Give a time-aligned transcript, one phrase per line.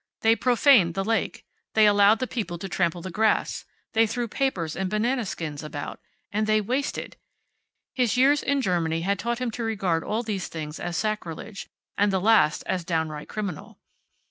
[0.21, 1.45] They profaned the lake.
[1.75, 3.65] They allowed the people to trample the grass.
[3.93, 5.99] They threw papers and banana skins about.
[6.31, 7.17] And they wasted!
[7.93, 11.69] His years in Germany had taught him to regard all these things as sacrilege,
[11.99, 13.79] and the last as downright criminal.